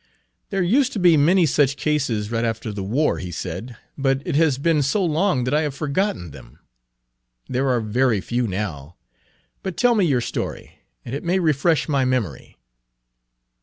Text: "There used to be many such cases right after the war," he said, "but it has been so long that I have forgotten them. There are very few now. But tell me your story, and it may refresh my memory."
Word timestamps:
"There 0.49 0.63
used 0.63 0.93
to 0.93 0.99
be 0.99 1.15
many 1.15 1.45
such 1.45 1.77
cases 1.77 2.31
right 2.31 2.43
after 2.43 2.71
the 2.71 2.81
war," 2.81 3.19
he 3.19 3.29
said, 3.29 3.77
"but 3.95 4.23
it 4.25 4.35
has 4.35 4.57
been 4.57 4.81
so 4.81 5.05
long 5.05 5.43
that 5.43 5.53
I 5.53 5.61
have 5.61 5.75
forgotten 5.75 6.31
them. 6.31 6.57
There 7.47 7.69
are 7.69 7.79
very 7.81 8.19
few 8.19 8.47
now. 8.47 8.95
But 9.61 9.77
tell 9.77 9.93
me 9.93 10.03
your 10.05 10.19
story, 10.19 10.79
and 11.05 11.13
it 11.13 11.23
may 11.23 11.37
refresh 11.37 11.87
my 11.87 12.03
memory." 12.03 12.57